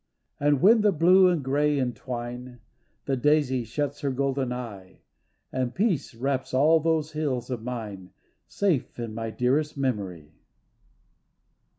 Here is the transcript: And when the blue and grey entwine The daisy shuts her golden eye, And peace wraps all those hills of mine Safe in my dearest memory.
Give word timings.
And 0.39 0.61
when 0.63 0.81
the 0.81 0.91
blue 0.91 1.27
and 1.27 1.43
grey 1.43 1.77
entwine 1.77 2.59
The 3.05 3.15
daisy 3.15 3.63
shuts 3.63 4.01
her 4.01 4.09
golden 4.09 4.51
eye, 4.51 5.01
And 5.51 5.75
peace 5.75 6.15
wraps 6.15 6.55
all 6.55 6.79
those 6.79 7.11
hills 7.11 7.51
of 7.51 7.61
mine 7.61 8.09
Safe 8.47 8.97
in 8.97 9.13
my 9.13 9.29
dearest 9.29 9.77
memory. 9.77 10.31